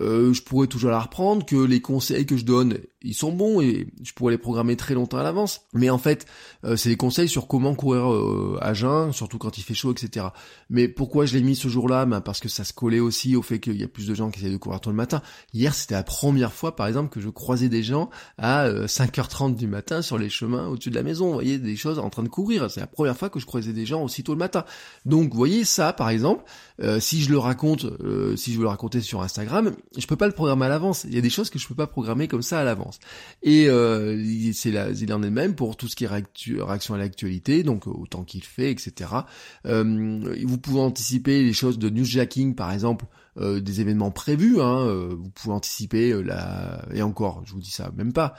euh, 0.00 0.32
je 0.32 0.42
pourrais 0.42 0.66
toujours 0.66 0.90
la 0.90 1.00
reprendre, 1.00 1.44
que 1.46 1.56
les 1.56 1.80
conseils 1.80 2.26
que 2.26 2.36
je 2.36 2.44
donne, 2.44 2.78
ils 3.04 3.14
sont 3.14 3.32
bons 3.32 3.60
et 3.60 3.86
je 4.02 4.12
pourrais 4.12 4.32
les 4.32 4.38
programmer 4.38 4.76
très 4.76 4.94
longtemps 4.94 5.18
à 5.18 5.22
l'avance. 5.22 5.62
Mais 5.74 5.90
en 5.90 5.98
fait, 5.98 6.26
euh, 6.64 6.74
c'est 6.74 6.88
des 6.88 6.96
conseils 6.96 7.28
sur 7.28 7.46
comment 7.46 7.74
courir 7.74 8.10
euh, 8.12 8.58
à 8.60 8.72
jeun, 8.72 9.12
surtout 9.12 9.38
quand 9.38 9.58
il 9.58 9.62
fait 9.62 9.74
chaud, 9.74 9.92
etc. 9.92 10.26
Mais 10.70 10.88
pourquoi 10.88 11.26
je 11.26 11.34
l'ai 11.34 11.42
mis 11.42 11.54
ce 11.54 11.68
jour-là? 11.68 12.06
Ben 12.06 12.20
Parce 12.22 12.40
que 12.40 12.48
ça 12.48 12.64
se 12.64 12.72
collait 12.72 13.00
aussi 13.00 13.36
au 13.36 13.42
fait 13.42 13.60
qu'il 13.60 13.76
y 13.76 13.84
a 13.84 13.88
plus 13.88 14.06
de 14.06 14.14
gens 14.14 14.30
qui 14.30 14.40
essaient 14.40 14.50
de 14.50 14.56
courir 14.56 14.80
tôt 14.80 14.90
le 14.90 14.96
matin. 14.96 15.22
Hier, 15.52 15.74
c'était 15.74 15.94
la 15.94 16.02
première 16.02 16.52
fois, 16.52 16.74
par 16.74 16.86
exemple, 16.86 17.10
que 17.10 17.20
je 17.20 17.28
croisais 17.28 17.68
des 17.68 17.82
gens 17.82 18.08
à 18.38 18.68
5h30 18.70 19.54
du 19.54 19.66
matin 19.66 20.00
sur 20.00 20.18
les 20.18 20.30
chemins 20.30 20.68
au-dessus 20.68 20.90
de 20.90 20.94
la 20.94 21.02
maison. 21.02 21.26
Vous 21.26 21.34
voyez, 21.34 21.58
des 21.58 21.76
choses 21.76 21.98
en 21.98 22.08
train 22.08 22.22
de 22.22 22.28
courir. 22.28 22.70
C'est 22.70 22.80
la 22.80 22.86
première 22.86 23.16
fois 23.16 23.28
que 23.28 23.38
je 23.38 23.46
croisais 23.46 23.72
des 23.74 23.86
gens 23.86 24.02
aussitôt 24.02 24.32
le 24.32 24.38
matin. 24.38 24.64
Donc, 25.04 25.30
vous 25.30 25.36
voyez, 25.36 25.64
ça, 25.64 25.92
par 25.92 26.08
exemple, 26.08 26.44
si 26.98 27.22
je 27.22 27.30
le 27.30 27.38
raconte, 27.38 27.86
si 28.36 28.52
je 28.52 28.56
veux 28.56 28.64
le 28.64 28.68
raconter 28.68 29.02
sur 29.02 29.22
Instagram, 29.22 29.72
je 29.96 30.06
peux 30.06 30.16
pas 30.16 30.26
le 30.26 30.32
programmer 30.32 30.66
à 30.66 30.70
l'avance. 30.70 31.04
Il 31.04 31.14
y 31.14 31.18
a 31.18 31.20
des 31.20 31.30
choses 31.30 31.50
que 31.50 31.58
je 31.58 31.68
peux 31.68 31.74
pas 31.74 31.86
programmer 31.86 32.28
comme 32.28 32.42
ça 32.42 32.60
à 32.60 32.64
l'avance. 32.64 32.93
Et 33.42 33.68
euh, 33.68 34.22
c'est 34.52 34.70
il 34.70 35.12
en 35.12 35.22
est 35.22 35.30
même 35.30 35.54
pour 35.54 35.76
tout 35.76 35.88
ce 35.88 35.96
qui 35.96 36.04
est 36.04 36.08
réaction 36.08 36.94
à 36.94 36.98
l'actualité, 36.98 37.62
donc 37.62 37.86
autant 37.86 38.24
qu'il 38.24 38.44
fait, 38.44 38.70
etc. 38.70 39.10
Euh, 39.66 40.34
vous 40.44 40.58
pouvez 40.58 40.80
anticiper 40.80 41.42
les 41.42 41.52
choses 41.52 41.78
de 41.78 41.88
newsjacking, 41.90 42.54
par 42.54 42.72
exemple. 42.72 43.04
Euh, 43.36 43.60
des 43.60 43.80
événements 43.80 44.12
prévus, 44.12 44.60
hein, 44.60 44.86
euh, 44.86 45.16
vous 45.18 45.28
pouvez 45.28 45.52
anticiper 45.52 46.12
euh, 46.12 46.20
la 46.20 46.84
et 46.94 47.02
encore, 47.02 47.42
je 47.44 47.52
vous 47.52 47.60
dis 47.60 47.70
ça 47.70 47.90
même 47.96 48.12
pas. 48.12 48.34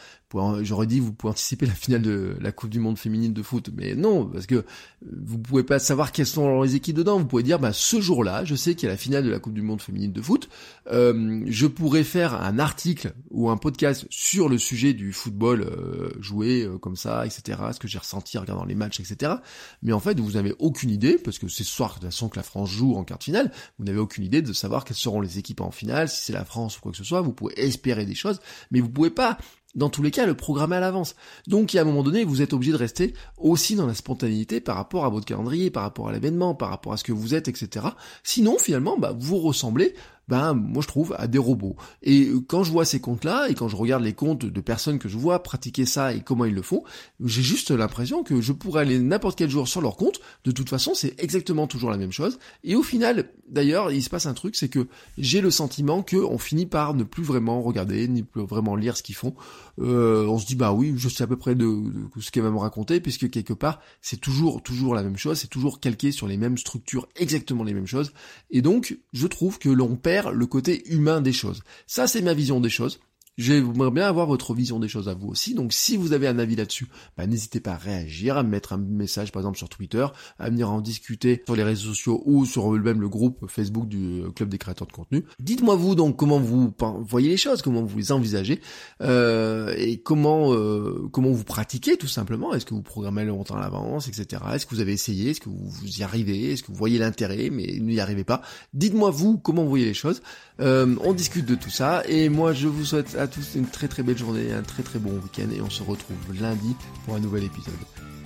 J'aurais 0.64 0.86
dit 0.86 1.00
vous 1.00 1.14
pouvez 1.14 1.32
anticiper 1.32 1.66
la 1.66 1.74
finale 1.74 2.02
de 2.02 2.36
la 2.42 2.52
Coupe 2.52 2.70
du 2.70 2.82
Monde 2.82 2.98
féminine 2.98 3.32
de 3.32 3.42
foot, 3.42 3.70
mais 3.74 3.96
non 3.96 4.26
parce 4.26 4.48
que 4.48 4.66
vous 5.02 5.38
pouvez 5.38 5.64
pas 5.64 5.80
savoir 5.80 6.12
quelles 6.12 6.26
sont 6.26 6.62
les 6.62 6.76
équipes 6.76 6.98
dedans. 6.98 7.18
Vous 7.18 7.26
pouvez 7.26 7.44
dire 7.44 7.58
bah 7.58 7.72
ce 7.72 8.02
jour-là, 8.02 8.44
je 8.44 8.54
sais 8.54 8.76
qu'il 8.76 8.88
y 8.88 8.90
a 8.90 8.92
la 8.92 8.98
finale 8.98 9.24
de 9.24 9.30
la 9.30 9.40
Coupe 9.40 9.54
du 9.54 9.62
Monde 9.62 9.82
féminine 9.82 10.12
de 10.12 10.22
foot. 10.22 10.50
je 10.88 11.68
pourrais 11.68 12.04
faire 12.04 12.34
un 12.34 12.60
article 12.60 13.14
ou 13.32 13.50
un 13.50 13.56
podcast 13.56 14.08
sur 14.10 14.50
le 14.50 14.58
sujet 14.58 14.94
du 14.94 15.14
football 15.14 15.72
joué 16.20 16.70
comme 16.82 16.98
ça, 16.98 17.26
etc. 17.26 17.58
Ce 17.72 17.80
que 17.80 17.88
j'ai 17.88 18.00
ressenti 18.00 18.38
en 18.38 18.42
regardant 18.42 18.66
les 18.66 18.76
matchs, 18.76 19.00
etc. 19.00 19.36
Mais 19.84 19.94
en 19.94 20.02
fait, 20.02 20.20
vous 20.20 20.34
n'avez 20.34 20.54
aucune 20.60 20.90
idée 20.90 21.18
parce 21.18 21.40
que 21.40 21.48
c'est 21.48 21.64
ce 21.64 21.72
soir 21.72 21.92
de 21.92 21.94
toute 21.94 22.06
façon 22.08 22.28
que 22.28 22.36
la 22.36 22.44
France 22.44 22.72
joue 22.72 22.96
en 22.96 23.06
quart 23.06 23.20
de 23.20 23.24
finale. 23.24 23.54
Vous 23.80 23.86
n'avez 23.86 24.00
aucune 24.00 24.26
idée 24.26 24.42
de 24.42 24.52
savoir 24.52 24.84
quelles 24.86 24.96
seront 24.96 25.22
les 25.22 25.40
équipes 25.40 25.62
en 25.62 25.72
finale, 25.72 26.08
si 26.10 26.22
c'est 26.22 26.34
la 26.34 26.46
France 26.46 26.78
ou 26.78 26.82
quoi 26.82 26.92
que 26.92 26.98
ce 26.98 27.04
soit, 27.04 27.22
vous 27.22 27.34
pouvez 27.34 27.60
espérer 27.60 28.06
des 28.06 28.16
choses, 28.16 28.40
mais 28.72 28.80
vous 28.80 28.90
pouvez 28.90 29.10
pas 29.10 29.38
dans 29.76 29.90
tous 29.90 30.02
les 30.02 30.12
cas, 30.12 30.26
le 30.26 30.36
programmer 30.36 30.78
à 30.78 30.80
l'avance. 30.80 31.16
Donc, 31.48 31.76
a 31.76 31.82
un 31.82 31.84
moment 31.84 32.02
donné, 32.02 32.24
vous 32.24 32.42
êtes 32.42 32.54
obligé 32.54 32.72
de 32.72 32.78
rester 32.78 33.14
aussi 33.38 33.76
dans 33.76 33.86
la 33.86 33.94
spontanéité 33.94 34.62
par 34.62 34.78
rapport 34.78 35.06
à 35.06 35.10
votre 35.10 35.26
calendrier, 35.26 35.70
par 35.70 35.84
rapport 35.84 36.08
à 36.08 36.14
l'événement, 36.14 36.56
par 36.56 36.70
rapport 36.70 36.94
à 36.94 36.98
ce 36.98 37.04
que 37.04 37.12
vous 37.12 37.36
êtes, 37.36 37.50
etc. 37.50 37.88
Sinon, 38.24 38.58
finalement, 38.58 38.98
bah, 38.98 39.14
vous 39.18 39.38
ressemblez 39.38 39.94
ben 40.28 40.54
moi 40.54 40.82
je 40.82 40.88
trouve 40.88 41.16
à 41.18 41.28
des 41.28 41.38
robots. 41.38 41.76
Et 42.02 42.32
quand 42.48 42.64
je 42.64 42.72
vois 42.72 42.86
ces 42.86 43.00
comptes-là 43.00 43.48
et 43.50 43.54
quand 43.54 43.68
je 43.68 43.76
regarde 43.76 44.04
les 44.04 44.14
comptes 44.14 44.46
de 44.46 44.62
personnes 44.62 45.00
que 45.00 45.10
je 45.10 45.18
vois 45.18 45.44
pratiquer 45.44 45.86
ça 45.86 46.14
et 46.14 46.22
comment 46.22 46.46
ils 46.46 46.54
le 46.54 46.62
font, 46.62 46.84
j'ai 47.24 47.44
juste 47.44 47.72
l'impression 47.72 48.24
que 48.24 48.42
je 48.42 48.52
pourrais 48.54 48.82
aller 48.82 49.00
n'importe 49.00 49.38
quel 49.38 49.50
jour 49.50 49.68
sur 49.68 49.82
leur 49.82 49.98
compte. 49.98 50.20
De 50.44 50.52
toute 50.52 50.70
façon, 50.70 50.94
c'est 50.94 51.16
exactement 51.22 51.68
toujours 51.68 51.90
la 51.90 51.98
même 51.98 52.12
chose. 52.12 52.40
Et 52.64 52.76
au 52.76 52.84
final, 52.84 53.30
d'ailleurs, 53.48 53.92
il 53.92 54.04
se 54.04 54.10
passe 54.10 54.26
un 54.26 54.34
truc, 54.34 54.56
c'est 54.56 54.70
que 54.70 54.88
j'ai 55.18 55.42
le 55.42 55.52
sentiment 55.52 56.04
que 56.04 56.18
on 56.18 56.38
finit 56.38 56.66
par 56.66 56.94
ne 56.94 57.04
plus 57.04 57.24
vraiment 57.24 57.62
regarder, 57.62 58.08
ni 58.08 58.24
plus 58.24 58.46
vraiment 58.46 58.76
lire 58.76 58.98
ce 58.98 59.04
qu'ils 59.04 59.16
font. 59.16 59.36
Euh, 59.80 60.26
on 60.28 60.40
se 60.40 60.46
dit 60.46 60.56
bah 60.56 60.74
oui, 60.74 60.94
je 60.98 61.10
sais 61.10 61.24
à 61.24 61.28
peu 61.28 61.38
près 61.38 61.56
de, 61.56 61.66
de 61.66 62.22
ce 62.22 62.32
qu'elle 62.32 62.44
va 62.44 62.52
me 62.52 62.58
raconter, 62.58 63.00
puisque 63.00 63.30
quelque 63.30 63.54
part 63.54 63.82
c'est 64.02 64.20
toujours 64.20 64.62
toujours 64.64 64.96
la 64.96 65.04
même 65.04 65.18
chose, 65.18 65.40
c'est 65.40 65.50
toujours 65.50 65.80
calqué 65.80 66.12
sur 66.12 66.28
les 66.28 66.38
mêmes 66.38 66.58
structures, 66.58 67.08
exactement 67.16 67.64
les 67.64 67.74
mêmes 67.74 67.88
choses. 67.88 68.14
Et 68.50 68.62
donc, 68.62 68.98
je 69.14 69.28
trouve 69.28 69.60
que 69.60 69.70
l'on 69.70 69.96
perd 69.96 70.15
le 70.24 70.46
côté 70.46 70.84
humain 70.92 71.22
des 71.22 71.34
choses. 71.34 71.62
Ça, 71.88 72.08
c'est 72.08 72.22
ma 72.22 72.34
vision 72.34 72.60
des 72.60 72.70
choses. 72.70 73.00
J'aimerais 73.38 73.92
bien 73.92 74.08
avoir 74.08 74.28
votre 74.28 74.54
vision 74.54 74.80
des 74.80 74.88
choses 74.88 75.10
à 75.10 75.14
vous 75.14 75.28
aussi. 75.28 75.54
Donc 75.54 75.74
si 75.74 75.98
vous 75.98 76.14
avez 76.14 76.28
un 76.28 76.40
avis 76.40 76.56
là-dessus, 76.56 76.88
bah, 77.18 77.28
n'hésitez 77.28 77.60
pas 77.60 77.74
à 77.74 77.78
réagir, 77.78 78.38
à 78.38 78.44
me 78.44 78.50
mettre 78.50 78.72
un 78.72 78.78
message 78.78 79.34
par 79.34 79.42
exemple 79.42 79.58
sur 79.58 79.68
Twitter, 79.68 80.06
à 80.40 80.50
venir 80.50 80.70
en 80.70 80.80
discuter 80.80 81.44
sur 81.46 81.56
les 81.56 81.64
réseaux 81.64 81.90
sociaux 81.90 82.24
ou 82.26 82.46
sur 82.46 82.72
même 82.72 83.02
le 83.02 83.10
groupe 83.10 83.46
Facebook 83.50 83.90
du 83.90 84.22
euh, 84.22 84.32
Club 84.32 84.48
des 84.48 84.58
créateurs 84.58 84.88
de 84.88 84.94
contenu. 84.94 85.26
Dites-moi 85.40 85.76
vous 85.76 85.96
donc 85.96 86.16
comment 86.16 86.40
vous 86.40 86.74
voyez 87.02 87.30
les 87.30 87.38
choses, 87.38 87.62
comment 87.62 87.84
vous 87.84 87.98
les 87.98 88.14
envisagez 88.14 88.62
euh, 89.02 89.74
et 89.78 89.98
comment 89.98 90.54
euh, 90.54 91.10
comment 91.12 91.32
vous 91.32 91.44
pratiquez 91.44 91.98
tout 91.98 92.08
simplement. 92.08 92.54
Est-ce 92.54 92.66
que 92.66 92.74
vous 92.74 92.84
programmez 92.84 93.26
longtemps 93.26 93.58
à 93.58 93.60
l'avance, 93.60 94.08
etc. 94.08 94.44
Est-ce 94.54 94.66
que 94.66 94.76
vous 94.76 94.82
avez 94.82 94.94
essayé? 94.94 95.32
Est-ce 95.32 95.42
que 95.42 95.50
vous 95.50 96.00
y 96.00 96.04
arrivez? 96.04 96.54
Est-ce 96.54 96.64
que 96.64 96.68
vous 96.68 96.78
voyez 96.78 97.00
l'intérêt 97.00 97.50
mais 97.50 97.80
n'y 97.82 98.00
arrivez 98.00 98.24
pas? 98.24 98.42
Dites-moi 98.74 99.10
vous 99.10 99.38
comment 99.38 99.64
vous 99.64 99.70
voyez 99.70 99.86
les 99.86 99.94
choses. 99.94 100.22
on 100.60 101.14
discute 101.14 101.46
de 101.46 101.56
tout 101.56 101.70
ça 101.70 102.04
et 102.08 102.30
moi 102.30 102.54
je 102.54 102.70
vous 102.70 102.86
souhaite 102.86 103.25
à 103.26 103.28
tous 103.28 103.56
une 103.56 103.66
très 103.66 103.88
très 103.88 104.04
belle 104.04 104.18
journée, 104.18 104.52
un 104.54 104.62
très 104.62 104.84
très 104.84 105.00
bon 105.00 105.10
week-end 105.10 105.50
et 105.52 105.60
on 105.60 105.70
se 105.72 105.82
retrouve 105.82 106.16
lundi 106.40 106.76
pour 107.04 107.16
un 107.16 107.20
nouvel 107.20 107.44
épisode. 107.44 107.74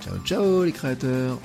Ciao 0.02 0.18
ciao 0.26 0.62
les 0.62 0.72
créateurs 0.72 1.38